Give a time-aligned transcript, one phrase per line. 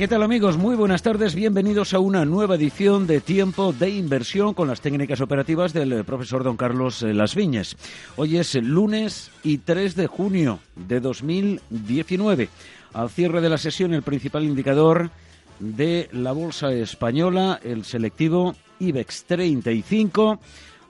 [0.00, 0.56] ¿Qué tal amigos?
[0.56, 5.20] Muy buenas tardes, bienvenidos a una nueva edición de Tiempo de Inversión con las técnicas
[5.20, 7.76] operativas del eh, profesor don Carlos eh, Las Viñes.
[8.16, 12.48] Hoy es lunes y 3 de junio de 2019.
[12.94, 15.10] Al cierre de la sesión, el principal indicador
[15.58, 20.40] de la bolsa española, el selectivo IBEX 35,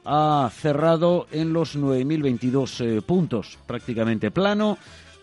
[0.04, 4.78] ha cerrado en los 9.022 eh, puntos, prácticamente plano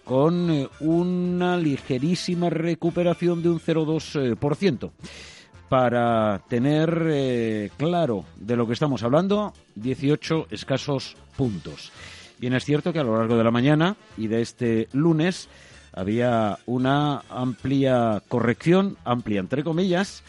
[0.08, 4.92] con eh, una ligerísima recuperación de un 0,2%.
[5.70, 11.92] Para tener eh, claro de lo que estamos hablando, 18 escasos puntos.
[12.40, 15.49] Bien, es cierto que a lo largo de la mañana y de este lunes
[15.91, 20.24] había una amplia corrección, amplia entre comillas,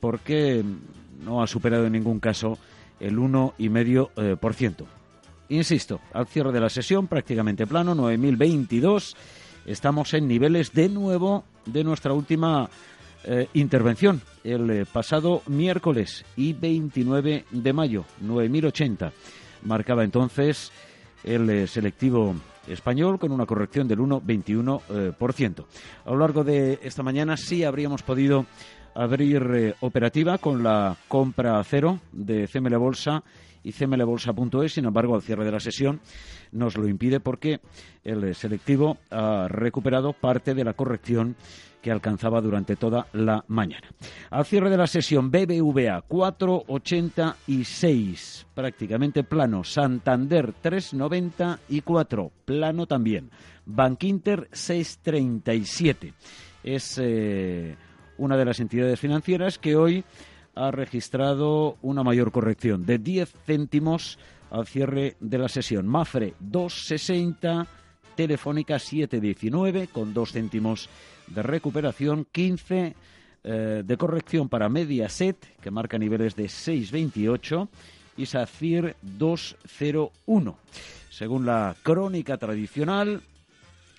[0.00, 0.64] porque
[1.24, 2.58] no ha superado en ningún caso
[2.98, 4.86] el 1,5%.
[5.48, 9.14] Insisto, al cierre de la sesión prácticamente plano, 9.022.
[9.66, 12.68] Estamos en niveles de nuevo de nuestra última
[13.24, 19.12] eh, intervención, el eh, pasado miércoles y 29 de mayo, 9.080.
[19.64, 20.72] Marcaba entonces
[21.22, 22.34] el eh, selectivo
[22.66, 25.64] español con una corrección del 1,21%.
[26.06, 28.46] A lo largo de esta mañana sí habríamos podido
[28.94, 33.22] abrir operativa con la compra a cero de CML Bolsa
[33.64, 34.72] y cmlbolsa.es.
[34.72, 36.00] Sin embargo, al cierre de la sesión
[36.52, 37.60] nos lo impide porque
[38.04, 41.34] el selectivo ha recuperado parte de la corrección
[41.84, 43.86] que alcanzaba durante toda la mañana.
[44.30, 49.62] Al cierre de la sesión, BBVA 4,86, prácticamente plano.
[49.64, 53.28] Santander 3,94, plano también.
[53.66, 56.14] Bankinter 6,37.
[56.62, 57.76] Es eh,
[58.16, 60.02] una de las entidades financieras que hoy
[60.54, 64.18] ha registrado una mayor corrección de 10 céntimos
[64.50, 65.86] al cierre de la sesión.
[65.86, 67.66] Mafre 2,60,
[68.14, 70.88] Telefónica 7,19 con 2 céntimos
[71.26, 72.94] de recuperación, 15
[73.42, 77.68] eh, de corrección para Mediaset, que marca niveles de 6,28,
[78.16, 80.54] y SACIR 2,01.
[81.10, 83.20] Según la crónica tradicional,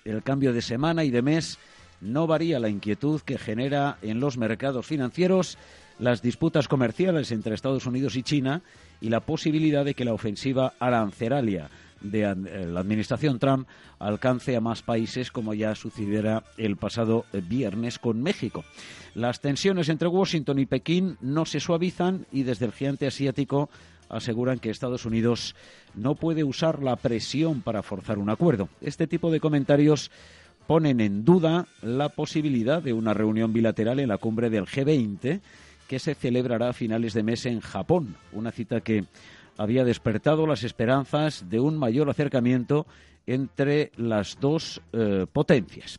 [0.04, 1.58] el cambio de semana y de mes
[2.00, 5.58] no varía la inquietud que genera en los mercados financieros
[5.98, 8.62] las disputas comerciales entre Estados Unidos y China
[9.00, 11.70] y la posibilidad de que la ofensiva arancelaria
[12.00, 13.66] de eh, la administración Trump
[13.98, 18.64] alcance a más países como ya sucediera el pasado viernes con México.
[19.14, 23.70] Las tensiones entre Washington y Pekín no se suavizan y desde el gigante asiático
[24.08, 25.56] aseguran que Estados Unidos
[25.94, 28.68] no puede usar la presión para forzar un acuerdo.
[28.80, 30.10] Este tipo de comentarios
[30.66, 35.40] ponen en duda la posibilidad de una reunión bilateral en la cumbre del G20
[35.88, 39.04] que se celebrará a finales de mes en Japón, una cita que
[39.56, 42.86] había despertado las esperanzas de un mayor acercamiento
[43.26, 45.98] entre las dos eh, potencias.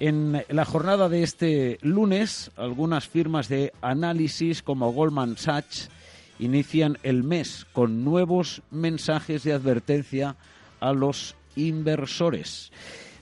[0.00, 5.90] En la jornada de este lunes, algunas firmas de análisis como Goldman Sachs
[6.38, 10.36] inician el mes con nuevos mensajes de advertencia
[10.80, 12.72] a los inversores.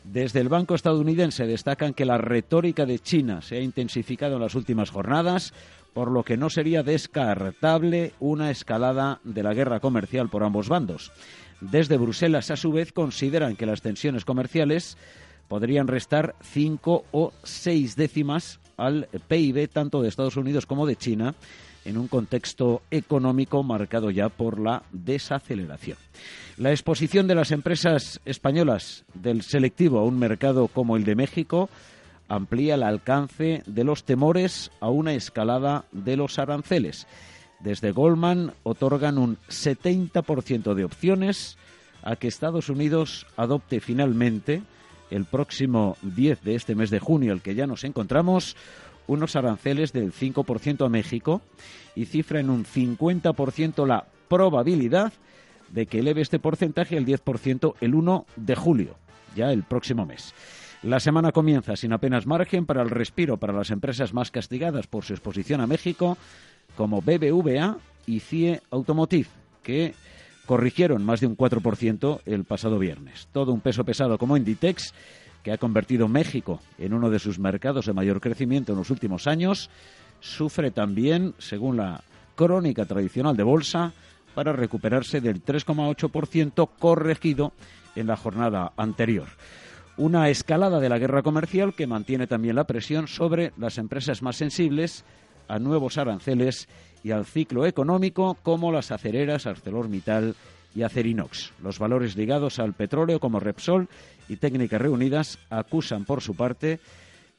[0.04, 4.54] Desde el Banco estadounidense destacan que la retórica de China se ha intensificado en las
[4.54, 5.52] últimas jornadas,
[5.92, 11.12] por lo que no sería descartable una escalada de la guerra comercial por ambos bandos.
[11.60, 14.96] Desde Bruselas, a su vez, consideran que las tensiones comerciales
[15.48, 21.34] podrían restar cinco o seis décimas al PIB tanto de Estados Unidos como de China
[21.84, 25.98] en un contexto económico marcado ya por la desaceleración.
[26.56, 31.68] La exposición de las empresas españolas del selectivo a un mercado como el de México
[32.32, 37.06] amplía el alcance de los temores a una escalada de los aranceles.
[37.60, 41.58] Desde Goldman otorgan un 70% de opciones
[42.02, 44.62] a que Estados Unidos adopte finalmente
[45.10, 48.56] el próximo 10 de este mes de junio, el que ya nos encontramos,
[49.06, 51.42] unos aranceles del 5% a México
[51.94, 55.12] y cifra en un 50% la probabilidad
[55.68, 58.96] de que eleve este porcentaje al 10% el 1 de julio,
[59.36, 60.32] ya el próximo mes.
[60.82, 65.04] La semana comienza sin apenas margen para el respiro para las empresas más castigadas por
[65.04, 66.18] su exposición a México,
[66.76, 69.28] como BBVA y CIE Automotive,
[69.62, 69.94] que
[70.44, 73.28] corrigieron más de un 4% el pasado viernes.
[73.30, 74.92] Todo un peso pesado como Inditex,
[75.44, 79.28] que ha convertido México en uno de sus mercados de mayor crecimiento en los últimos
[79.28, 79.70] años,
[80.18, 82.02] sufre también, según la
[82.34, 83.92] crónica tradicional de bolsa
[84.34, 87.52] para recuperarse del 3,8% corregido
[87.94, 89.28] en la jornada anterior.
[89.96, 94.36] Una escalada de la guerra comercial que mantiene también la presión sobre las empresas más
[94.36, 95.04] sensibles
[95.48, 96.66] a nuevos aranceles
[97.04, 100.34] y al ciclo económico como las acereras ArcelorMittal
[100.74, 101.52] y Acerinox.
[101.62, 103.88] Los valores ligados al petróleo como Repsol
[104.28, 106.80] y Técnicas Reunidas acusan por su parte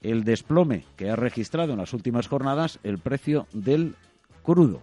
[0.02, 3.96] el desplome que ha registrado en las últimas jornadas el precio del
[4.44, 4.82] crudo.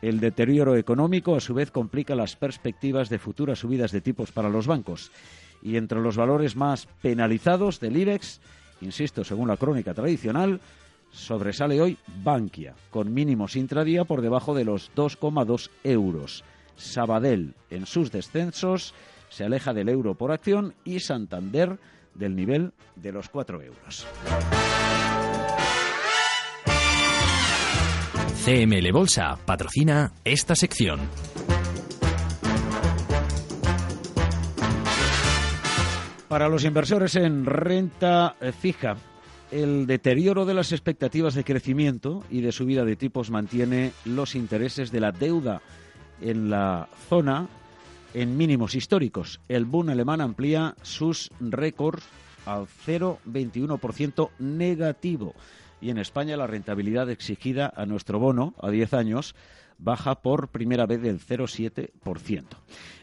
[0.00, 4.48] El deterioro económico, a su vez, complica las perspectivas de futuras subidas de tipos para
[4.48, 5.10] los bancos.
[5.64, 8.40] Y entre los valores más penalizados del IBEX,
[8.82, 10.60] insisto, según la crónica tradicional,
[11.10, 16.44] sobresale hoy Bankia, con mínimos intradía por debajo de los 2,2 euros.
[16.76, 18.94] Sabadell, en sus descensos,
[19.30, 21.78] se aleja del euro por acción y Santander
[22.14, 24.06] del nivel de los 4 euros.
[28.44, 31.00] CML Bolsa patrocina esta sección.
[36.34, 38.96] Para los inversores en renta fija,
[39.52, 44.90] el deterioro de las expectativas de crecimiento y de subida de tipos mantiene los intereses
[44.90, 45.62] de la deuda
[46.20, 47.46] en la zona
[48.14, 49.38] en mínimos históricos.
[49.48, 52.02] El Bund alemán amplía sus récords
[52.46, 55.36] al 0,21% negativo
[55.80, 59.36] y en España la rentabilidad exigida a nuestro bono a 10 años
[59.78, 62.44] baja por primera vez del 0,7%.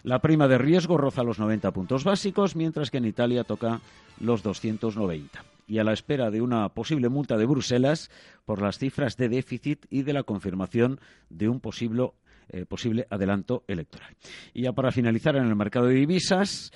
[0.03, 3.81] La prima de riesgo roza los 90 puntos básicos, mientras que en Italia toca
[4.19, 5.44] los 290.
[5.68, 8.09] Y a la espera de una posible multa de Bruselas
[8.45, 12.12] por las cifras de déficit y de la confirmación de un posible,
[12.50, 14.15] eh, posible adelanto electoral.
[14.53, 16.71] Y ya para finalizar en el mercado de divisas,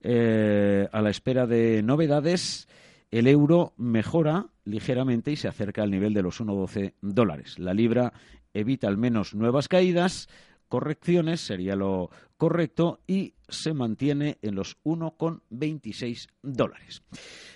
[0.00, 2.68] eh, a la espera de novedades,
[3.10, 7.58] el euro mejora ligeramente y se acerca al nivel de los 1,12 dólares.
[7.58, 8.12] La libra
[8.60, 10.28] evita al menos nuevas caídas,
[10.68, 17.02] correcciones sería lo correcto y se mantiene en los 1,26 dólares.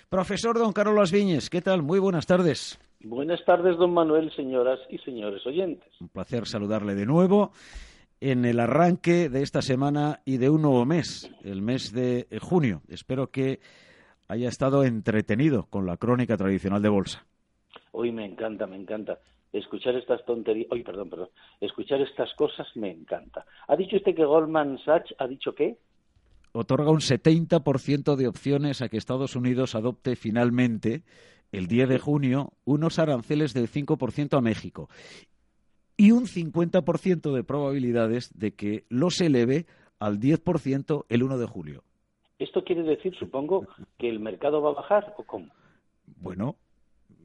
[0.09, 1.83] Profesor don Carlos Viñes, ¿qué tal?
[1.83, 2.79] Muy buenas tardes.
[3.01, 5.89] Buenas tardes, don Manuel, señoras y señores oyentes.
[5.99, 7.51] Un placer saludarle de nuevo
[8.21, 12.81] en el arranque de esta semana y de un nuevo mes, el mes de junio.
[12.87, 13.59] Espero que
[14.29, 17.25] haya estado entretenido con la crónica tradicional de bolsa.
[17.91, 19.19] Hoy me encanta, me encanta.
[19.53, 21.29] Escuchar estas tonterías, hoy perdón, perdón,
[21.61, 23.45] escuchar estas cosas me encanta.
[23.67, 25.77] ¿Ha dicho usted que Goldman Sachs ha dicho qué?
[26.51, 31.03] Otorga un 70% de opciones a que Estados Unidos adopte finalmente,
[31.51, 34.89] el 10 de junio, unos aranceles del 5% a México
[35.97, 39.67] y un 50% de probabilidades de que los eleve
[39.99, 41.83] al 10% el 1 de julio.
[42.39, 43.67] ¿Esto quiere decir, supongo,
[43.97, 45.53] que el mercado va a bajar o cómo?
[46.17, 46.57] Bueno,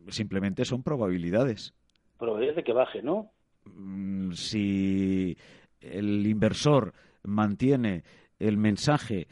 [0.08, 1.74] simplemente son probabilidades.
[2.18, 3.30] Probabilidades de que baje, ¿no?
[3.64, 5.36] Mm, si
[5.80, 6.92] el inversor
[7.22, 8.02] mantiene
[8.38, 9.28] el mensaje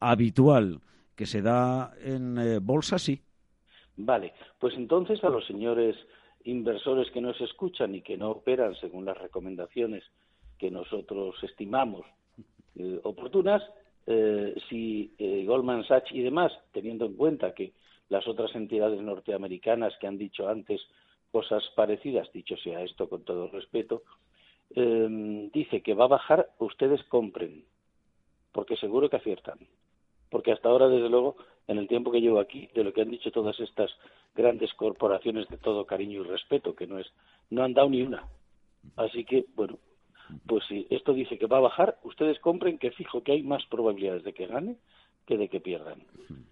[0.00, 0.80] habitual
[1.16, 3.20] que se da en eh, bolsa, sí.
[3.96, 5.96] Vale, pues entonces a los señores
[6.44, 10.04] inversores que nos escuchan y que no operan según las recomendaciones
[10.58, 12.06] que nosotros estimamos
[12.76, 13.62] eh, oportunas,
[14.06, 17.72] eh, si eh, Goldman Sachs y demás, teniendo en cuenta que
[18.08, 20.80] las otras entidades norteamericanas que han dicho antes
[21.30, 24.02] cosas parecidas, dicho sea esto con todo respeto,
[24.74, 27.64] eh, dice que va a bajar, ustedes compren,
[28.52, 29.58] porque seguro que aciertan.
[30.30, 33.10] Porque hasta ahora, desde luego, en el tiempo que llevo aquí, de lo que han
[33.10, 33.90] dicho todas estas
[34.34, 37.06] grandes corporaciones de todo cariño y respeto, que no es,
[37.50, 38.28] no han dado ni una.
[38.96, 39.78] Así que, bueno,
[40.46, 43.64] pues si esto dice que va a bajar, ustedes compren que fijo que hay más
[43.66, 44.76] probabilidades de que gane
[45.26, 46.02] que de que pierdan.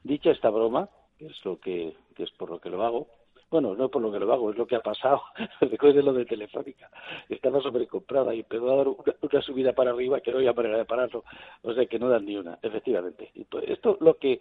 [0.04, 3.08] Dicha esta broma, que es lo que, que es por lo que lo hago,
[3.50, 5.22] bueno, no por lo que lo hago, es lo que ha pasado.
[5.60, 6.90] Recuerden lo de Telefónica.
[7.28, 10.84] Estaba sobrecomprada y empezó a dar una, subida para arriba que no había manera de
[10.84, 11.24] pararlo.
[11.62, 13.30] O sea que no dan ni una, efectivamente.
[13.66, 14.40] Esto lo que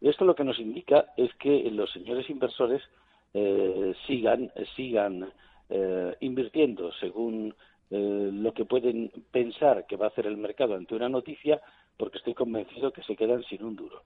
[0.00, 2.82] esto lo que nos indica es que los señores inversores
[3.34, 5.30] eh, sigan sigan
[5.68, 7.54] eh, invirtiendo según
[7.90, 11.60] eh, lo que pueden pensar que va a hacer el mercado ante una noticia,
[11.96, 14.02] porque estoy convencido que se quedan sin un duro.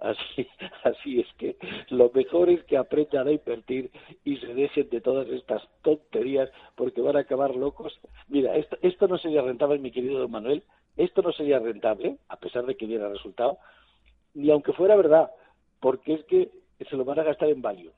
[0.00, 0.46] Así,
[0.84, 1.56] así es que
[1.90, 3.90] lo mejor es que aprendan a invertir
[4.24, 7.98] y se dejen de todas estas tonterías porque van a acabar locos.
[8.28, 10.62] Mira, esto, esto no sería rentable, mi querido don Manuel,
[10.96, 13.58] esto no sería rentable, a pesar de que hubiera resultado,
[14.34, 15.30] ni aunque fuera verdad,
[15.80, 16.50] porque es que
[16.88, 17.92] se lo van a gastar en value.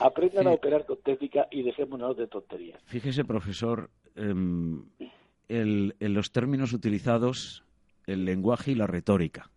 [0.00, 2.80] Aprendan a operar con técnica y dejémonos de tonterías.
[2.84, 4.84] Fíjese, profesor, em,
[5.48, 7.64] el, en los términos utilizados,
[8.06, 9.50] el lenguaje y la retórica.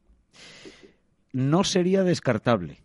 [1.31, 2.79] No sería descartable.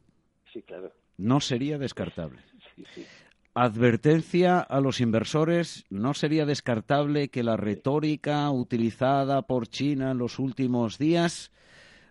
[0.52, 0.92] Sí, claro.
[1.16, 2.40] No sería descartable.
[2.74, 3.06] Sí, sí.
[3.54, 10.40] advertencia a los inversores, ¿no sería descartable que la retórica utilizada por China en los
[10.40, 11.52] últimos días,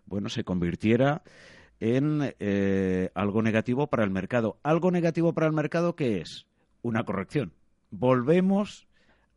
[0.06, 1.22] bueno, se convirtiera
[1.82, 4.58] en eh, algo negativo para el mercado?
[4.64, 6.48] ¿Algo negativo para el mercado qué es?
[6.82, 7.54] Una corrección.
[7.92, 8.88] Volvemos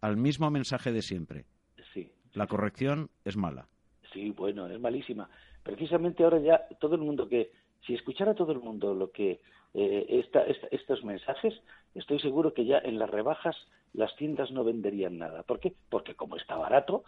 [0.01, 1.45] al mismo mensaje de siempre.
[1.93, 2.13] Sí.
[2.33, 3.69] La corrección es mala.
[4.17, 5.29] Sí, bueno, es malísima.
[5.63, 7.51] Precisamente ahora ya todo el mundo que,
[7.87, 9.41] si escuchara todo el mundo lo que
[9.75, 10.25] eh,
[10.71, 11.53] estos mensajes,
[11.95, 13.55] estoy seguro que ya en las rebajas
[13.93, 15.43] las tiendas no venderían nada.
[15.43, 15.75] ¿Por qué?
[15.91, 17.05] Porque como está barato,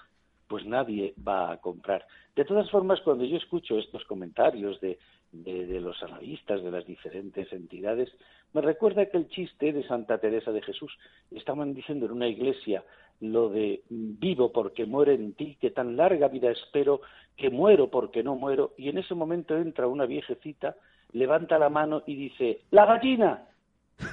[0.49, 2.07] pues nadie va a comprar.
[2.37, 4.99] De todas formas, cuando yo escucho estos comentarios de,
[5.33, 8.11] de, los analistas de las diferentes entidades,
[8.53, 10.93] me recuerda que el chiste de Santa Teresa de Jesús.
[11.31, 12.85] Estaban diciendo en una iglesia
[13.21, 17.01] lo de vivo porque muero en ti, que tan larga vida espero,
[17.37, 20.77] que muero porque no muero, y en ese momento entra una viejecita
[21.13, 23.45] levanta la mano y dice, ¡la gallina!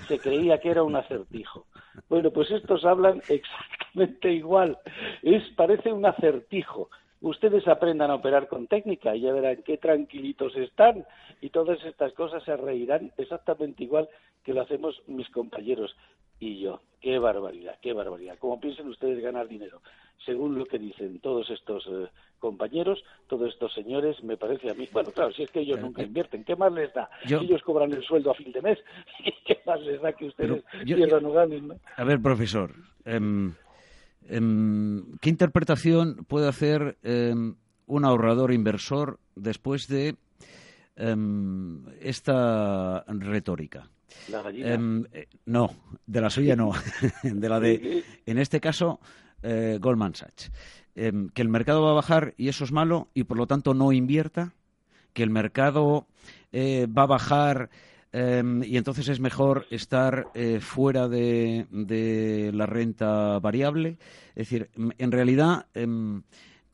[0.07, 1.67] Se creía que era un acertijo.
[2.09, 4.77] Bueno, pues estos hablan exactamente igual.
[5.21, 6.89] Es, parece un acertijo.
[7.21, 11.05] Ustedes aprendan a operar con técnica y ya verán qué tranquilitos están
[11.41, 14.09] y todas estas cosas se reirán exactamente igual
[14.43, 15.95] que lo hacemos mis compañeros
[16.39, 16.81] y yo.
[17.05, 18.35] Qué barbaridad, qué barbaridad.
[18.39, 19.79] ¿Cómo piensan ustedes ganar dinero?
[20.25, 22.07] Según lo que dicen todos estos eh,
[22.39, 24.89] compañeros, todos estos señores, me parece a mí.
[24.91, 27.07] Bueno, claro, si es que ellos nunca invierten, ¿qué más les da?
[27.23, 28.79] Ellos cobran el sueldo a fin de mes,
[29.45, 31.73] ¿qué más les da que ustedes pierdan o ganen?
[31.95, 32.73] A ver, profesor,
[33.05, 33.53] em,
[35.21, 40.15] ¿qué interpretación puede hacer em, un ahorrador inversor después de
[42.01, 43.89] esta retórica?
[44.27, 45.69] Em, eh, no,
[46.05, 46.71] de la suya no.
[47.23, 48.99] de la de, en este caso,
[49.41, 50.51] eh, Goldman Sachs.
[50.95, 53.73] Em, que el mercado va a bajar y eso es malo y por lo tanto
[53.73, 54.53] no invierta.
[55.13, 56.07] Que el mercado
[56.51, 57.69] eh, va a bajar
[58.11, 63.97] em, y entonces es mejor estar fuera de, de, la renta variable.
[64.29, 65.67] Es decir, en realidad,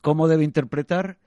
[0.01, 1.17] ¿cómo debe interpretar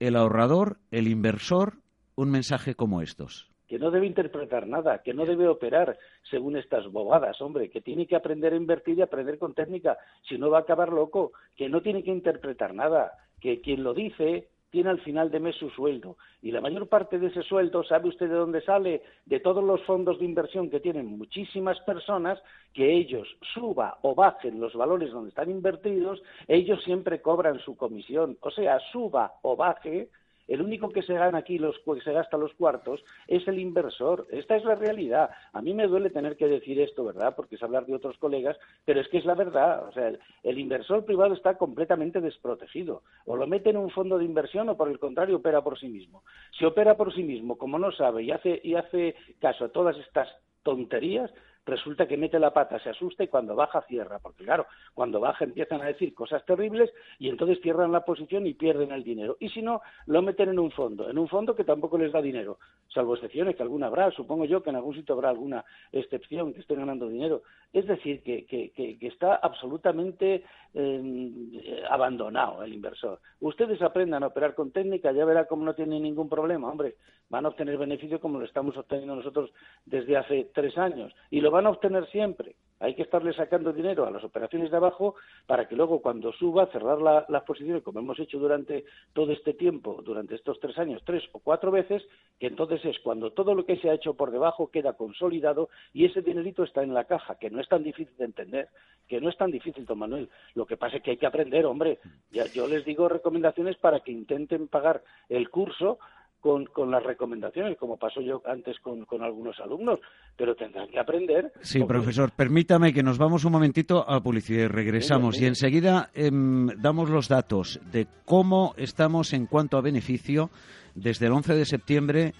[0.00, 1.80] el ahorrador, el inversor,
[2.16, 3.47] un mensaje como estos?
[3.68, 5.98] Que no debe interpretar nada, que no debe operar
[6.30, 9.98] según estas bobadas, hombre, que tiene que aprender a invertir y aprender con técnica,
[10.28, 13.94] si no va a acabar loco, que no tiene que interpretar nada, que quien lo
[13.94, 16.16] dice tiene al final de mes su sueldo.
[16.42, 19.02] Y la mayor parte de ese sueldo, ¿sabe usted de dónde sale?
[19.24, 22.38] De todos los fondos de inversión que tienen muchísimas personas,
[22.74, 28.36] que ellos suba o bajen los valores donde están invertidos, ellos siempre cobran su comisión,
[28.40, 30.08] o sea, suba o baje,
[30.48, 34.26] el único que se gana aquí, los, se gasta los cuartos, es el inversor.
[34.30, 35.30] Esta es la realidad.
[35.52, 37.34] A mí me duele tener que decir esto, ¿verdad?
[37.36, 39.86] Porque es hablar de otros colegas, pero es que es la verdad.
[39.86, 40.12] O sea,
[40.42, 43.02] el, inversor privado está completamente desprotegido.
[43.26, 45.88] O lo mete en un fondo de inversión o, por el contrario, opera por sí
[45.88, 46.24] mismo.
[46.58, 49.96] Si opera por sí mismo, como no sabe y hace, y hace caso a todas
[49.98, 50.28] estas
[50.62, 51.30] tonterías,
[51.68, 55.44] resulta que mete la pata, se asusta y cuando baja cierra, porque claro, cuando baja
[55.44, 59.36] empiezan a decir cosas terribles y entonces cierran la posición y pierden el dinero.
[59.38, 62.20] Y si no, lo meten en un fondo, en un fondo que tampoco les da
[62.20, 62.58] dinero,
[62.88, 66.60] salvo excepciones que alguna habrá, supongo yo que en algún sitio habrá alguna excepción que
[66.60, 67.42] esté ganando dinero.
[67.72, 70.44] Es decir, que, que, que, está absolutamente
[70.74, 73.20] eh, abandonado el inversor.
[73.40, 76.96] Ustedes aprendan a operar con técnica, ya verá cómo no tienen ningún problema, hombre,
[77.30, 79.50] van a obtener beneficio como lo estamos obteniendo nosotros
[79.84, 82.56] desde hace tres años y lo van a obtener siempre.
[82.80, 85.16] Hay que estarle sacando dinero a las operaciones de abajo
[85.46, 90.00] para que luego cuando suba cerrar las posiciones, como hemos hecho durante todo este tiempo,
[90.04, 92.02] durante estos tres años, tres o cuatro veces,
[92.38, 96.04] que entonces es cuando todo lo que se ha hecho por debajo queda consolidado y
[96.04, 98.68] ese dinerito está en la caja, que no es tan difícil de entender,
[99.08, 100.28] que no es tan difícil, don Manuel.
[100.54, 101.98] Lo que pasa es que hay que aprender, hombre.
[102.30, 105.98] Ya, yo les digo recomendaciones para que intenten pagar el curso
[106.40, 110.00] con, con, las recomendaciones, como pasó yo antes con, con, algunos alumnos,
[110.36, 111.52] pero tendrán que aprender.
[111.60, 115.40] Sí, profesor, permítame que nos vamos un momentito a publicidad y regresamos.
[115.40, 120.50] Y enseguida em, damos los datos de cómo estamos en cuanto a beneficio
[120.94, 122.32] desde el 11 de septiembre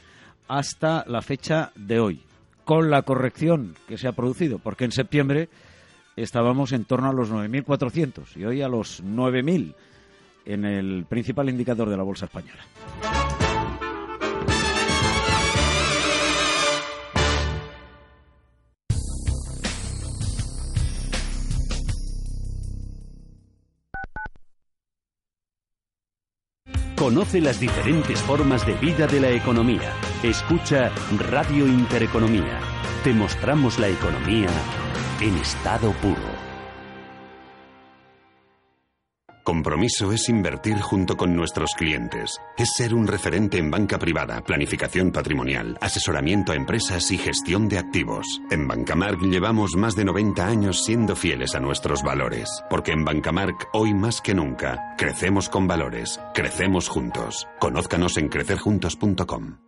[0.47, 2.23] hasta la fecha de hoy,
[2.65, 5.49] con la corrección que se ha producido, porque en septiembre
[6.17, 9.75] estábamos en torno a los 9.400 y hoy a los 9.000
[10.47, 12.63] en el principal indicador de la Bolsa Española.
[27.09, 29.95] Conoce las diferentes formas de vida de la economía.
[30.23, 30.91] Escucha
[31.31, 32.61] Radio Intereconomía.
[33.03, 34.51] Te mostramos la economía
[35.19, 36.48] en estado puro.
[39.49, 42.39] Compromiso es invertir junto con nuestros clientes.
[42.59, 47.79] Es ser un referente en banca privada, planificación patrimonial, asesoramiento a empresas y gestión de
[47.79, 48.27] activos.
[48.51, 52.63] En Bancamark llevamos más de 90 años siendo fieles a nuestros valores.
[52.69, 57.49] Porque en Bancamark, hoy más que nunca, crecemos con valores, crecemos juntos.
[57.59, 59.68] Conózcanos en crecerjuntos.com.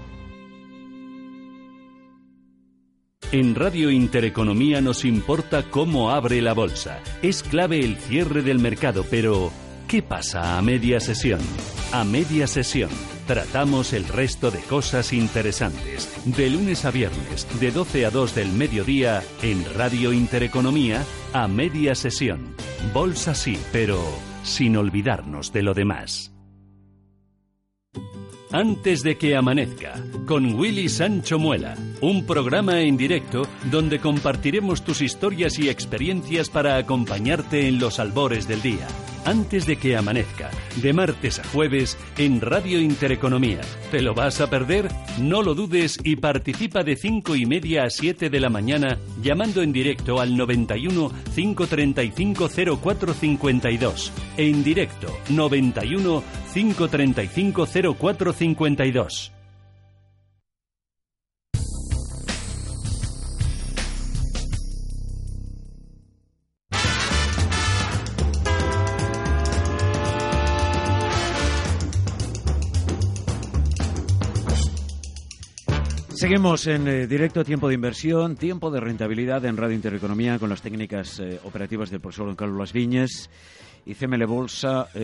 [3.31, 6.99] En Radio Intereconomía nos importa cómo abre la bolsa.
[7.21, 9.53] Es clave el cierre del mercado, pero
[9.87, 11.39] ¿qué pasa a media sesión?
[11.93, 12.89] A media sesión
[13.27, 16.09] tratamos el resto de cosas interesantes.
[16.25, 21.95] De lunes a viernes, de 12 a 2 del mediodía, en Radio Intereconomía, a media
[21.95, 22.53] sesión.
[22.93, 23.97] Bolsa sí, pero
[24.43, 26.33] sin olvidarnos de lo demás.
[28.53, 29.93] Antes de que amanezca,
[30.25, 36.75] con Willy Sancho Muela, un programa en directo donde compartiremos tus historias y experiencias para
[36.75, 38.87] acompañarte en los albores del día.
[39.25, 40.49] Antes de que amanezca,
[40.81, 43.61] de martes a jueves en Radio Intereconomía.
[43.91, 44.87] ¿Te lo vas a perder?
[45.19, 49.61] No lo dudes y participa de 5 y media a 7 de la mañana llamando
[49.61, 52.49] en directo al 91 535
[52.81, 54.11] 0452.
[54.37, 56.23] En directo 91
[56.53, 59.40] 535 0452.
[76.21, 80.61] Seguimos en eh, directo Tiempo de Inversión, Tiempo de Rentabilidad en Radio Intereconomía con las
[80.61, 83.31] técnicas eh, operativas del profesor Carlos Viñes
[83.87, 84.99] y cmlbolsa.es.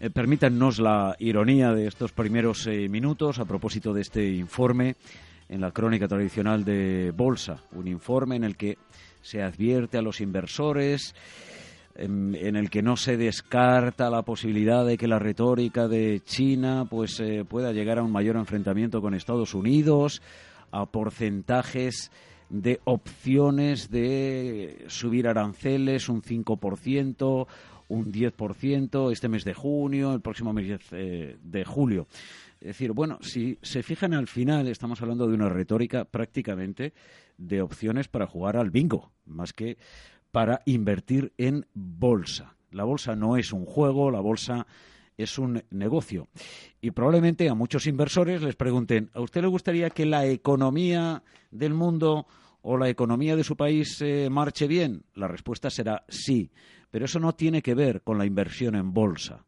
[0.00, 4.96] Eh, permítanos la ironía de estos primeros minutos a propósito de este informe
[5.50, 8.78] en la crónica tradicional de Bolsa, un informe en el que
[9.20, 11.14] se advierte a los inversores
[12.00, 17.20] en, el que no se descarta la posibilidad de que la retórica de China pues
[17.20, 20.22] eh, pueda llegar a un mayor enfrentamiento con Estados Unidos,
[20.70, 22.10] a porcentajes
[22.48, 27.46] de opciones de subir aranceles un 5%,
[27.88, 32.06] un 10% este mes de junio, el próximo mes eh, de julio.
[32.60, 36.92] Es decir, bueno, si se fijan al final, estamos hablando de una retórica prácticamente
[37.38, 39.78] de opciones para jugar al bingo, más que
[40.30, 42.54] para invertir en bolsa.
[42.70, 44.66] La bolsa no es un juego, la bolsa
[45.16, 46.28] es un negocio.
[46.80, 51.74] Y probablemente a muchos inversores les pregunten, ¿a usted le gustaría que la economía del
[51.74, 52.26] mundo
[52.62, 55.02] o la economía de su país eh, marche bien?
[55.14, 56.50] La respuesta será sí,
[56.90, 59.44] pero eso no tiene que ver con la inversión en bolsa.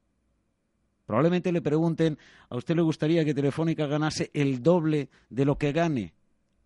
[1.07, 2.19] Probablemente le pregunten,
[2.49, 6.15] ¿a usted le gustaría que Telefónica ganase el doble de lo que gane?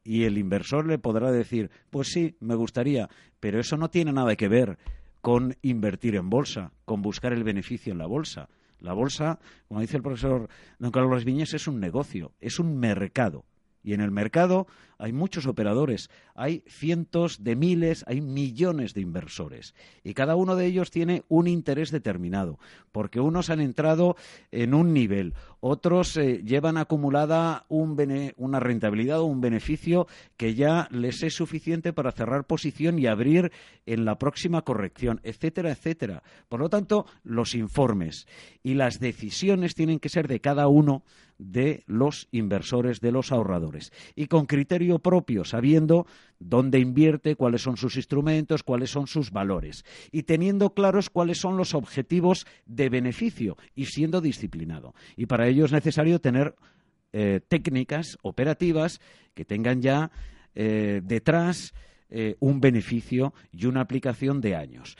[0.07, 3.09] Y el inversor le podrá decir, pues sí, me gustaría,
[3.41, 4.79] pero eso no tiene nada que ver
[5.21, 8.49] con invertir en bolsa, con buscar el beneficio en la bolsa.
[8.79, 13.45] La bolsa, como dice el profesor don Carlos Viñes, es un negocio, es un mercado.
[13.83, 14.67] Y en el mercado
[14.99, 19.77] hay muchos operadores, hay cientos de miles, hay millones de inversores.
[20.03, 22.59] Y cada uno de ellos tiene un interés determinado,
[22.91, 24.17] porque unos han entrado
[24.51, 25.35] en un nivel,
[25.67, 32.13] otros eh, llevan acumulada una rentabilidad o un beneficio que ya les es suficiente para
[32.13, 33.53] cerrar posición y abrir
[33.85, 36.23] en la próxima corrección, etcétera, etcétera.
[36.49, 38.27] Por lo tanto, los informes
[38.63, 41.03] y las decisiones tienen que ser de cada uno
[41.39, 43.93] de los inversores, de los ahorradores.
[44.15, 46.07] Y con criterio propio, sabiendo
[46.39, 51.57] dónde invierte, cuáles son sus instrumentos, cuáles son sus valores y teniendo claros cuáles son
[51.57, 54.95] los objetivos de beneficio y siendo disciplinado.
[55.17, 56.55] Y para ello es necesario tener
[57.13, 59.01] eh, técnicas operativas
[59.35, 60.11] que tengan ya
[60.55, 61.73] eh, detrás
[62.09, 64.97] eh, un beneficio y una aplicación de años.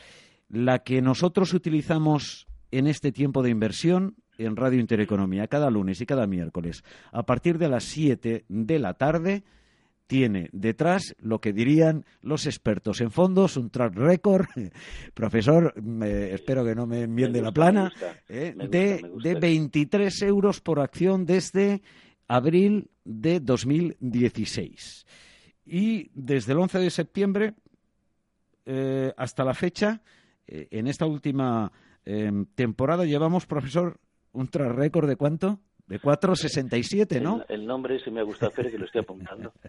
[0.49, 6.05] La que nosotros utilizamos en este tiempo de inversión en Radio Intereconomía cada lunes y
[6.05, 9.43] cada miércoles a partir de las 7 de la tarde
[10.07, 14.47] tiene detrás lo que dirían los expertos en fondos, un track record,
[15.13, 15.73] profesor,
[16.31, 17.91] espero que no me enmiende la plana,
[18.27, 21.81] eh, de, de 23 euros por acción desde
[22.27, 25.05] abril de 2016.
[25.65, 27.53] Y desde el 11 de septiembre
[28.65, 30.01] eh, hasta la fecha,
[30.47, 31.71] eh, en esta última
[32.55, 33.99] temporada llevamos, profesor,
[34.31, 35.59] un track record de cuánto?
[35.87, 37.45] De 4,67, ¿no?
[37.47, 39.53] El, nombre ese me gusta hacer que lo estoy apuntando.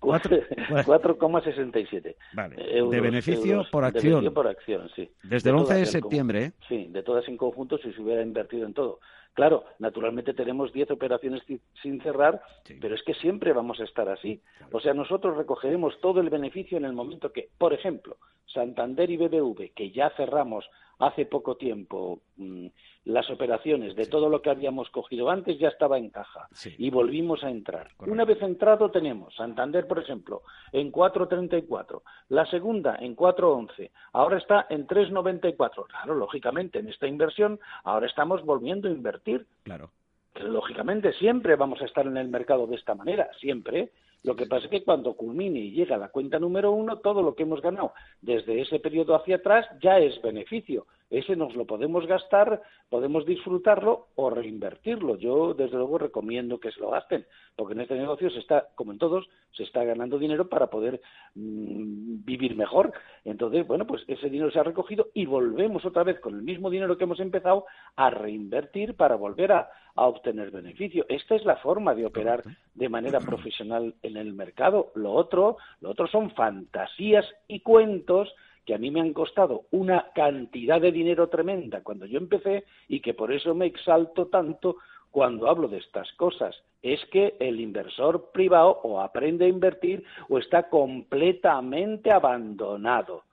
[0.00, 2.16] 4,67.
[2.32, 2.56] Vale.
[2.56, 4.02] de beneficio por acción.
[4.02, 5.10] De beneficio por acción, sí.
[5.22, 6.52] Desde el 11 de septiembre, ¿eh?
[6.68, 9.00] Sí, de todas en conjunto si se hubiera invertido en todo.
[9.34, 11.42] Claro, naturalmente tenemos 10 operaciones
[11.82, 12.42] sin cerrar,
[12.80, 14.42] pero es que siempre vamos a estar así.
[14.72, 18.16] O sea, nosotros recogeremos todo el beneficio en el momento que, por ejemplo,
[18.52, 20.68] Santander y BBV, que ya cerramos
[21.00, 22.66] hace poco tiempo mm,
[23.06, 27.42] las operaciones de todo lo que habíamos cogido antes, ya estaba en caja y volvimos
[27.42, 27.88] a entrar.
[27.98, 34.66] Una vez entrado tenemos Santander, por ejemplo, en 4.34, la segunda en 4.11, ahora está
[34.68, 35.86] en 3.94.
[35.86, 39.46] Claro, lógicamente, en esta inversión ahora estamos volviendo a invertir.
[39.64, 39.90] Claro.
[40.34, 43.90] lógicamente siempre vamos a estar en el mercado de esta manera, siempre.
[44.22, 47.34] Lo que pasa es que cuando culmine y llega la cuenta número uno, todo lo
[47.34, 50.86] que hemos ganado desde ese periodo hacia atrás ya es beneficio.
[51.10, 55.16] Ese nos lo podemos gastar, podemos disfrutarlo o reinvertirlo.
[55.16, 58.92] Yo, desde luego, recomiendo que se lo gasten, porque en este negocio se está, como
[58.92, 61.00] en todos, se está ganando dinero para poder
[61.34, 62.92] mm, vivir mejor.
[63.24, 66.70] Entonces, bueno, pues ese dinero se ha recogido y volvemos otra vez con el mismo
[66.70, 71.06] dinero que hemos empezado a reinvertir para volver a, a obtener beneficio.
[71.08, 72.44] Esta es la forma de operar
[72.74, 74.92] de manera profesional en el mercado.
[74.94, 78.32] Lo otro, lo otro son fantasías y cuentos
[78.70, 83.00] que a mí me han costado una cantidad de dinero tremenda cuando yo empecé y
[83.00, 84.76] que por eso me exalto tanto
[85.10, 86.54] cuando hablo de estas cosas.
[86.80, 93.24] Es que el inversor privado o aprende a invertir o está completamente abandonado.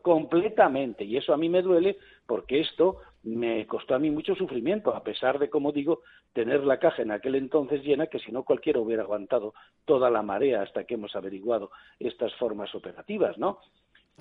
[0.00, 1.04] Completamente.
[1.04, 5.02] Y eso a mí me duele porque esto me costó a mí mucho sufrimiento a
[5.02, 6.00] pesar de como digo
[6.32, 9.52] tener la caja en aquel entonces llena que si no cualquiera hubiera aguantado
[9.84, 13.58] toda la marea hasta que hemos averiguado estas formas operativas no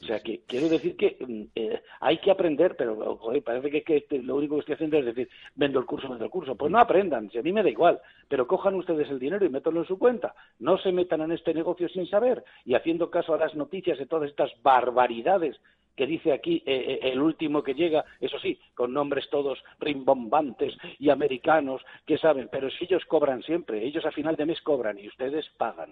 [0.02, 3.98] o sea, que quiero decir que mm, eh, hay que aprender, pero parece que, que,
[3.98, 6.56] este, lo único que estoy haciendo es decir, vendo el curso, vendo el curso.
[6.56, 9.50] Pues no aprendan, si a mí me da igual, pero cojan ustedes el dinero y
[9.50, 10.36] métanlo en su cuenta.
[10.60, 14.06] No se metan en este negocio sin saber y haciendo caso a las noticias de
[14.06, 15.60] todas estas barbaridades
[15.96, 20.74] que dice aquí eh, eh, el último que llega, eso sí, con nombres todos rimbombantes
[21.00, 25.00] y americanos que saben, pero si ellos cobran siempre, ellos a final de mes cobran
[25.00, 25.92] y ustedes pagan.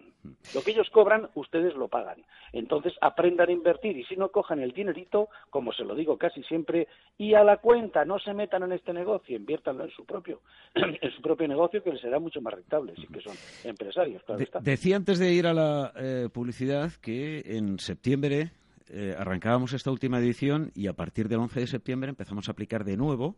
[0.53, 2.23] Lo que ellos cobran, ustedes lo pagan.
[2.51, 6.43] Entonces aprendan a invertir y si no cojan el dinerito, como se lo digo casi
[6.43, 6.87] siempre,
[7.17, 10.41] y a la cuenta, no se metan en este negocio, inviértanlo en su propio,
[10.75, 14.21] en su propio negocio que les será mucho más rentable, si que son empresarios.
[14.61, 18.51] decía antes de ir a la eh, publicidad que en septiembre
[18.89, 22.83] eh, arrancábamos esta última edición y a partir del 11 de septiembre empezamos a aplicar
[22.83, 23.35] de nuevo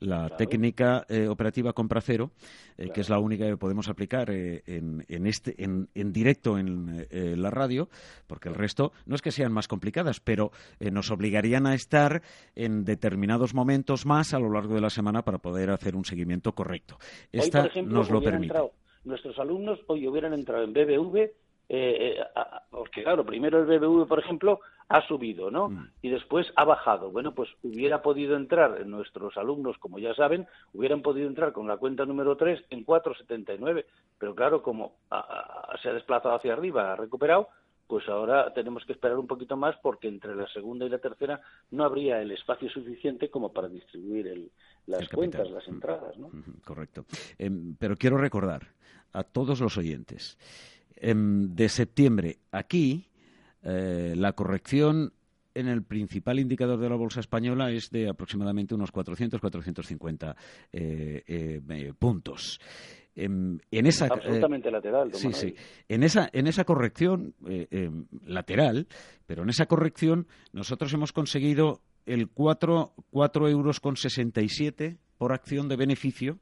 [0.00, 2.30] la técnica eh, operativa compra cero,
[2.76, 7.88] eh, que es la única que podemos aplicar en, este, en, directo en la radio,
[8.26, 12.22] porque el resto no es que sean más complicadas, pero nos obligarían a estar
[12.54, 16.52] en determinados momentos más a lo largo de la semana para poder hacer un seguimiento
[16.52, 16.98] correcto.
[17.32, 18.54] Esta nos lo permite.
[19.04, 22.16] nuestros alumnos hoy hubieran entrado en BBV eh,
[22.70, 25.70] porque claro, primero el BBV, por ejemplo, ha subido, ¿no?
[25.70, 25.90] Mm.
[26.02, 27.10] Y después ha bajado.
[27.10, 31.76] Bueno, pues hubiera podido entrar, nuestros alumnos, como ya saben, hubieran podido entrar con la
[31.76, 33.84] cuenta número 3 en 4,79.
[34.18, 34.94] Pero claro, como
[35.82, 37.48] se ha desplazado hacia arriba, ha recuperado,
[37.86, 41.40] pues ahora tenemos que esperar un poquito más porque entre la segunda y la tercera
[41.70, 44.50] no habría el espacio suficiente como para distribuir
[44.86, 45.74] las cuentas, las mm.
[45.74, 46.30] entradas, ¿no?
[46.64, 47.04] Correcto.
[47.38, 48.68] Em, pero quiero recordar
[49.12, 50.38] a todos los oyentes
[51.00, 52.38] de septiembre.
[52.50, 53.06] Aquí,
[53.62, 55.12] eh, la corrección
[55.54, 60.36] en el principal indicador de la bolsa española es de aproximadamente unos 400-450
[60.72, 62.60] eh, eh, puntos.
[63.14, 65.12] Em, en, esa, Absolutamente lateral.
[65.14, 65.54] Sí, sí.
[65.88, 68.86] En esa, en esa corrección em, lateral,
[69.26, 75.68] pero en esa corrección nosotros hemos conseguido el 4, 4 euros con 67 por acción
[75.68, 76.38] de beneficio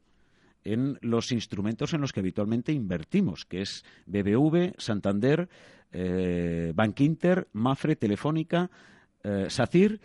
[0.64, 5.48] en los instrumentos en los que habitualmente invertimos, que es BBV, Santander,
[5.92, 8.70] eh, Bankinter, Mafre, Telefónica,
[9.22, 10.00] eh, SACIR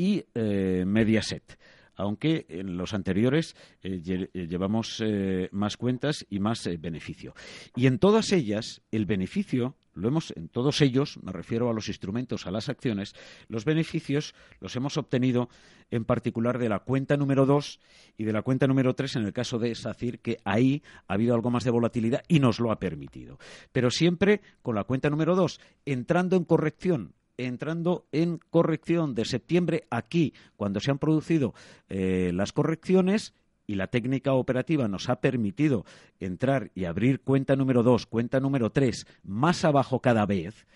[0.00, 1.58] y eh, Mediaset
[1.94, 4.00] aunque en los anteriores eh,
[4.32, 5.02] eh, llevamos
[5.50, 7.34] más cuentas y más beneficio.
[7.76, 11.88] Y en todas ellas, el beneficio, lo hemos, en todos ellos, me refiero a los
[11.88, 13.14] instrumentos, a las acciones,
[13.48, 15.48] los beneficios los hemos obtenido
[15.90, 17.80] en particular de la cuenta número 2
[18.16, 21.34] y de la cuenta número 3 en el caso de SACIR, que ahí ha habido
[21.34, 23.38] algo más de volatilidad y nos lo ha permitido.
[23.72, 29.86] Pero siempre con la cuenta número 2, entrando en corrección entrando en corrección de septiembre
[29.88, 31.54] aquí, cuando se han producido
[31.88, 33.32] eh, las correcciones
[33.70, 35.84] y la técnica operativa nos ha permitido
[36.18, 40.66] entrar y abrir cuenta número dos, cuenta número tres, más abajo cada vez,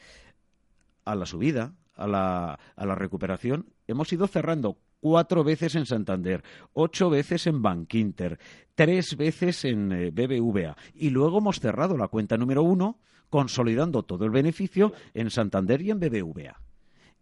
[1.04, 6.44] a la subida, a la, a la recuperación, hemos ido cerrando cuatro veces en Santander,
[6.72, 8.38] ocho veces en Bankinter,
[8.76, 14.24] tres veces en eh, BBVA y luego hemos cerrado la cuenta número uno consolidando todo
[14.24, 16.60] el beneficio en Santander y en BBVA.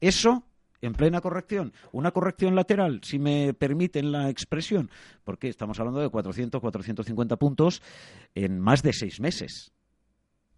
[0.03, 0.45] Eso
[0.83, 4.91] en plena corrección, una corrección lateral, si me permiten la expresión,
[5.25, 7.83] porque estamos hablando de 400, 450 puntos
[8.35, 9.73] en más de seis meses.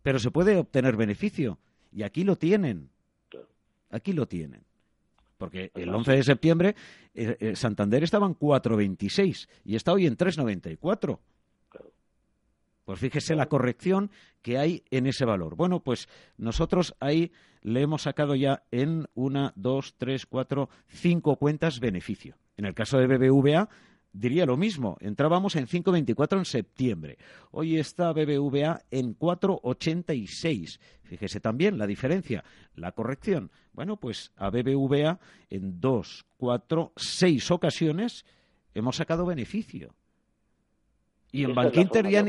[0.02, 1.58] Pero se puede obtener beneficio
[1.92, 2.90] y aquí lo tienen.
[3.90, 4.64] Aquí lo tienen.
[5.36, 6.76] Porque el 11 de septiembre
[7.14, 11.18] eh, eh, Santander estaba en 4.26 y está hoy en 3.94.
[12.84, 14.10] Pues fíjese la corrección
[14.42, 15.56] que hay en ese valor.
[15.56, 21.80] Bueno, pues nosotros ahí le hemos sacado ya en una, dos, tres, cuatro, cinco cuentas
[21.80, 22.36] beneficio.
[22.56, 23.68] En el caso de BBVA
[24.12, 24.96] diría lo mismo.
[25.00, 27.18] Entrábamos en 5.24 en septiembre.
[27.50, 30.78] Hoy está BBVA en 4.86.
[31.02, 32.44] Fíjese también la diferencia,
[32.74, 33.50] la corrección.
[33.72, 35.18] Bueno, pues a BBVA
[35.50, 38.24] en dos, cuatro, seis ocasiones
[38.74, 39.94] hemos sacado beneficio.
[41.34, 42.24] Y en Bankinter ya,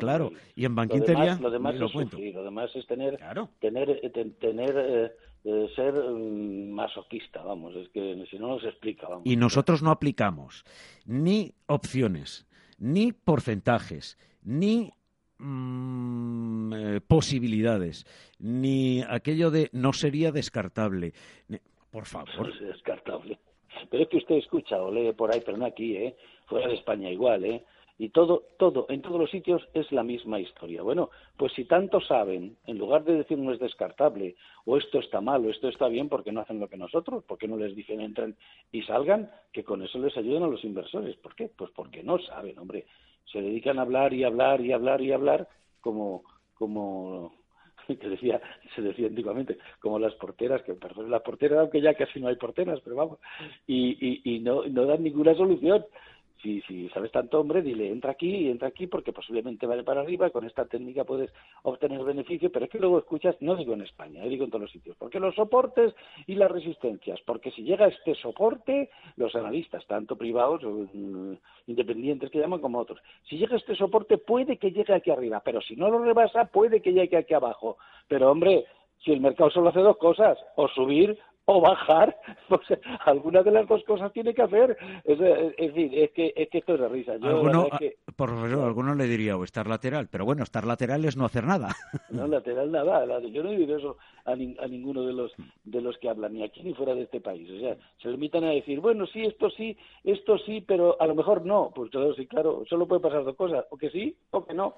[0.00, 3.18] claro, y en Bankinter ya lo demás, es Sufrir, lo demás es tener,
[3.60, 5.12] tener, eh, tener eh,
[5.44, 9.26] eh, ser mm, masoquista, vamos, es que si no nos explica, vamos.
[9.26, 10.64] Y nosotros no aplicamos
[11.04, 14.90] ni opciones, ni porcentajes, ni
[15.36, 18.06] mm, posibilidades,
[18.38, 21.12] ni aquello de no sería descartable.
[21.90, 22.30] Por favor.
[22.38, 23.38] No es descartable.
[23.90, 26.16] Pero es que usted escucha o lee por ahí, pero no aquí, ¿eh?
[26.46, 27.62] Fuera de España igual, ¿eh?
[27.98, 30.82] Y todo, todo, en todos los sitios es la misma historia.
[30.82, 35.20] Bueno, pues si tanto saben, en lugar de decir no es descartable, o esto está
[35.22, 37.24] mal, o esto está bien, ¿por qué no hacen lo que nosotros?
[37.24, 38.36] ¿Por qué no les dicen entren
[38.70, 39.30] y salgan?
[39.52, 41.16] Que con eso les ayuden a los inversores.
[41.16, 41.50] ¿Por qué?
[41.56, 42.84] Pues porque no saben, hombre.
[43.32, 45.48] Se dedican a hablar y hablar y hablar y hablar
[45.80, 46.22] como,
[46.54, 47.32] como
[47.86, 48.40] que decía,
[48.74, 52.36] se decía antiguamente, como las porteras, que perdón, las porteras, aunque ya casi no hay
[52.36, 53.18] porteras, pero vamos,
[53.66, 55.84] y, y, y no, no dan ninguna solución
[56.46, 60.30] si, si sabes tanto, hombre, dile, entra aquí, entra aquí, porque posiblemente vale para arriba,
[60.30, 61.32] con esta técnica puedes
[61.62, 64.62] obtener beneficio, pero es que luego escuchas, no digo en España, eh, digo en todos
[64.62, 65.94] los sitios, porque los soportes
[66.26, 71.32] y las resistencias, porque si llega este soporte, los analistas, tanto privados mm,
[71.66, 75.60] independientes que llaman como otros, si llega este soporte puede que llegue aquí arriba, pero
[75.60, 78.64] si no lo rebasa puede que llegue aquí abajo, pero hombre,
[79.04, 82.16] si el mercado solo hace dos cosas, o subir o bajar,
[82.48, 82.66] pues
[83.04, 84.76] alguna de las dos cosas tiene que hacer.
[85.04, 87.12] Es, decir, es que, es que esto es risa.
[87.12, 87.68] ¿Alguno,
[88.16, 91.74] Por alguno le diría o estar lateral, pero bueno, estar lateral es no hacer nada.
[92.10, 93.04] No, lateral nada.
[93.20, 95.32] Yo no digo eso a, ninguno de los,
[95.64, 97.48] de los que hablan, ni aquí ni fuera de este país.
[97.50, 101.14] O sea, se limitan a decir, bueno, sí, esto sí, esto sí, pero a lo
[101.14, 101.72] mejor no.
[101.74, 104.76] Pues claro, sí, claro, solo puede pasar dos cosas, o que sí o que no.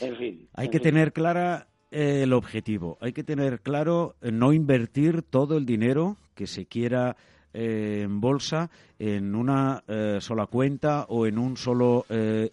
[0.00, 0.48] En fin.
[0.54, 2.98] Hay que tener clara el objetivo.
[3.00, 7.16] Hay que tener claro eh, no invertir todo el dinero que se quiera
[7.54, 12.04] eh, en bolsa en una eh, sola cuenta o en un solo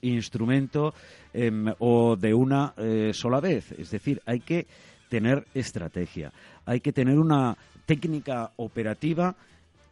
[0.02, 0.94] instrumento
[1.34, 2.74] em, o de una
[3.14, 3.72] sola vez.
[3.74, 4.68] Es decir, hay que
[5.10, 6.32] tener estrategia,
[6.66, 9.36] hay que tener una técnica operativa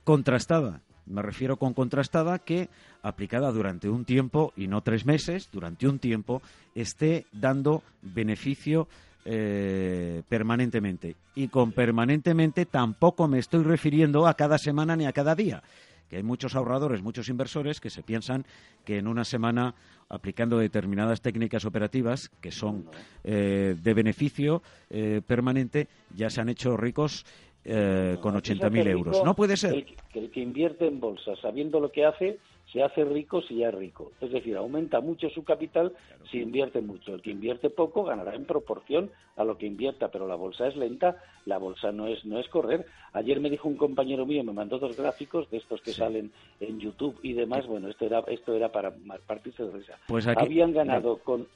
[0.03, 0.81] contrastada.
[1.05, 2.69] Me refiero con contrastada que
[3.01, 6.41] aplicada durante un tiempo y no tres meses, durante un tiempo,
[6.75, 8.87] esté dando beneficio
[9.25, 11.15] eh, permanentemente.
[11.35, 15.63] Y con permanentemente tampoco me estoy refiriendo a cada semana ni a cada día.
[16.09, 18.45] Que hay muchos ahorradores, muchos inversores que se piensan
[18.85, 19.75] que en una semana,
[20.09, 22.85] aplicando determinadas técnicas operativas que son
[23.23, 27.25] eh, de beneficio eh, permanente, ya se han hecho ricos
[27.63, 29.23] con 80.000 euros.
[29.23, 29.73] No puede ser.
[30.13, 32.37] el que invierte en bolsa sabiendo lo que hace
[32.73, 34.11] se hace rico si ya es rico.
[34.19, 35.93] Es decir, aumenta mucho su capital
[36.31, 37.13] si invierte mucho.
[37.13, 40.75] El que invierte poco ganará en proporción a lo que invierta, pero la bolsa es
[40.75, 42.87] lenta, la bolsa no es no es correr.
[43.13, 46.79] Ayer me dijo un compañero mío, me mandó dos gráficos de estos que salen en
[46.79, 47.67] YouTube y demás.
[47.67, 48.91] Bueno, esto era esto era para
[49.27, 49.99] partirse de risa.
[50.07, 51.47] Pues Habían ganado con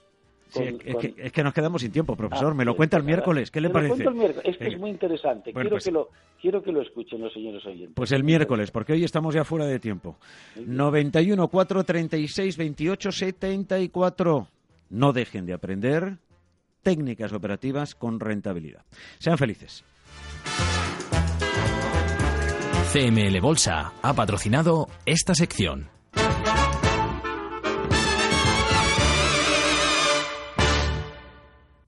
[0.54, 2.52] es, que, nos quedamos sin tiempo, profesor.
[2.52, 3.52] Ah, me lo cuenta el miércoles.
[3.52, 4.06] ¿Qué le parece?
[4.44, 5.54] Es que es muy interesante.
[5.54, 6.10] quiero, pues que lo,
[6.42, 7.94] quiero que lo escuchen los señores oyentes.
[7.96, 10.18] Pues el miércoles, porque hoy estamos ya fuera de tiempo.
[10.56, 14.48] 91 4 36 28 74.
[14.90, 16.18] No dejen de aprender
[16.82, 18.86] técnicas operativas con rentabilidad.
[19.20, 19.84] Sean felices.
[22.94, 25.97] CML Bolsa ha patrocinado esta sección.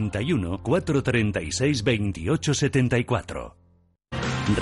[0.00, 3.56] 91 436 28 74.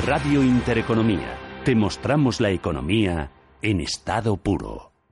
[0.07, 1.39] Radio Intereconomía.
[1.65, 3.31] Te mostramos la economía
[3.63, 4.96] en estado puro.